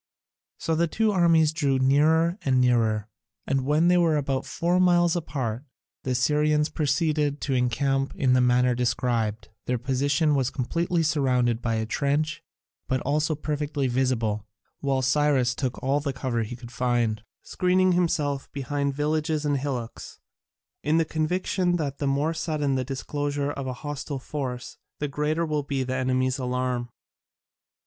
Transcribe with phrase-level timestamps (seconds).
[0.57, 3.07] So the two armies drew nearer and nearer,
[3.45, 5.63] and when they were about four miles apart,
[6.01, 11.75] the Assyrians proceeded to encamp in the manner described: their position was completely surrounded by
[11.75, 12.43] a trench,
[12.87, 14.47] but also perfectly visible,
[14.79, 20.19] while Cyrus took all the cover he could find, screening himself behind villages and hillocks,
[20.81, 25.45] in the conviction that the more sudden the disclosure of a hostile force the greater
[25.45, 26.89] will be the enemy's alarm.